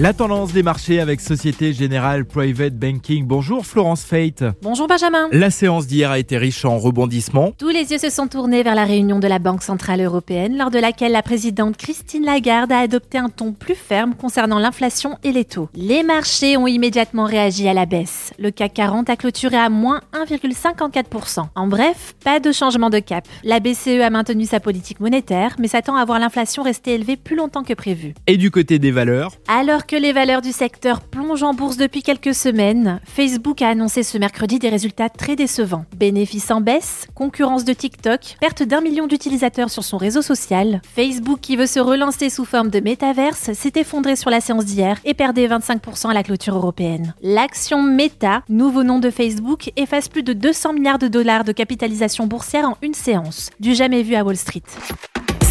La 0.00 0.12
tendance 0.12 0.52
des 0.52 0.62
marchés 0.62 1.00
avec 1.00 1.20
Société 1.20 1.72
Générale 1.72 2.24
Private 2.24 2.74
Banking. 2.74 3.26
Bonjour 3.26 3.66
Florence 3.66 4.04
Fate. 4.04 4.44
Bonjour 4.62 4.86
Benjamin. 4.86 5.28
La 5.32 5.50
séance 5.50 5.88
d'hier 5.88 6.12
a 6.12 6.20
été 6.20 6.38
riche 6.38 6.64
en 6.64 6.78
rebondissements. 6.78 7.50
Tous 7.58 7.70
les 7.70 7.90
yeux 7.90 7.98
se 7.98 8.08
sont 8.08 8.28
tournés 8.28 8.62
vers 8.62 8.76
la 8.76 8.84
réunion 8.84 9.18
de 9.18 9.26
la 9.26 9.40
Banque 9.40 9.64
Centrale 9.64 10.00
Européenne, 10.00 10.56
lors 10.56 10.70
de 10.70 10.78
laquelle 10.78 11.10
la 11.10 11.22
présidente 11.24 11.76
Christine 11.76 12.24
Lagarde 12.24 12.70
a 12.70 12.78
adopté 12.78 13.18
un 13.18 13.28
ton 13.28 13.52
plus 13.52 13.74
ferme 13.74 14.14
concernant 14.14 14.60
l'inflation 14.60 15.18
et 15.24 15.32
les 15.32 15.44
taux. 15.44 15.68
Les 15.74 16.04
marchés 16.04 16.56
ont 16.56 16.68
immédiatement 16.68 17.24
réagi 17.24 17.66
à 17.66 17.74
la 17.74 17.84
baisse. 17.84 18.32
Le 18.38 18.52
CAC 18.52 18.74
40 18.74 19.10
a 19.10 19.16
clôturé 19.16 19.56
à 19.56 19.68
moins 19.68 20.00
1,54%. 20.12 21.48
En 21.56 21.66
bref, 21.66 22.14
pas 22.22 22.38
de 22.38 22.52
changement 22.52 22.90
de 22.90 23.00
cap. 23.00 23.26
La 23.42 23.58
BCE 23.58 24.00
a 24.00 24.10
maintenu 24.10 24.44
sa 24.44 24.60
politique 24.60 25.00
monétaire, 25.00 25.56
mais 25.58 25.66
s'attend 25.66 25.96
à 25.96 26.04
voir 26.04 26.20
l'inflation 26.20 26.62
rester 26.62 26.94
élevée 26.94 27.16
plus 27.16 27.34
longtemps 27.34 27.64
que 27.64 27.74
prévu. 27.74 28.14
Et 28.28 28.36
du 28.36 28.52
côté 28.52 28.78
des 28.78 28.92
valeurs? 28.92 29.32
Alors 29.48 29.86
que 29.88 29.96
les 29.96 30.12
valeurs 30.12 30.42
du 30.42 30.52
secteur 30.52 31.00
plongent 31.00 31.42
en 31.42 31.54
bourse 31.54 31.78
depuis 31.78 32.02
quelques 32.02 32.34
semaines, 32.34 33.00
Facebook 33.06 33.62
a 33.62 33.70
annoncé 33.70 34.02
ce 34.02 34.18
mercredi 34.18 34.58
des 34.58 34.68
résultats 34.68 35.08
très 35.08 35.34
décevants. 35.34 35.86
Bénéfices 35.96 36.50
en 36.50 36.60
baisse, 36.60 37.06
concurrence 37.14 37.64
de 37.64 37.72
TikTok, 37.72 38.36
perte 38.38 38.62
d'un 38.62 38.82
million 38.82 39.06
d'utilisateurs 39.06 39.70
sur 39.70 39.82
son 39.82 39.96
réseau 39.96 40.20
social. 40.20 40.82
Facebook, 40.94 41.40
qui 41.40 41.56
veut 41.56 41.66
se 41.66 41.80
relancer 41.80 42.28
sous 42.28 42.44
forme 42.44 42.68
de 42.68 42.80
métaverse, 42.80 43.52
s'est 43.54 43.72
effondré 43.76 44.14
sur 44.14 44.28
la 44.28 44.42
séance 44.42 44.66
d'hier 44.66 44.98
et 45.06 45.14
perdait 45.14 45.48
25% 45.48 46.10
à 46.10 46.14
la 46.14 46.22
clôture 46.22 46.56
européenne. 46.56 47.14
L'action 47.22 47.82
Meta, 47.82 48.42
nouveau 48.50 48.82
nom 48.82 48.98
de 48.98 49.08
Facebook, 49.08 49.72
efface 49.76 50.10
plus 50.10 50.22
de 50.22 50.34
200 50.34 50.74
milliards 50.74 50.98
de 50.98 51.08
dollars 51.08 51.44
de 51.44 51.52
capitalisation 51.52 52.26
boursière 52.26 52.68
en 52.68 52.76
une 52.82 52.94
séance, 52.94 53.48
du 53.58 53.74
jamais 53.74 54.02
vu 54.02 54.16
à 54.16 54.22
Wall 54.22 54.36
Street. 54.36 54.62